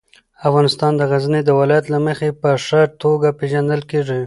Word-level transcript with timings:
افغانستان 0.47 0.91
د 0.97 1.01
غزني 1.11 1.41
د 1.45 1.49
ولایت 1.59 1.85
له 1.93 1.99
مخې 2.07 2.29
په 2.41 2.49
ښه 2.65 2.81
توګه 3.03 3.27
پېژندل 3.39 3.81
کېږي. 3.91 4.19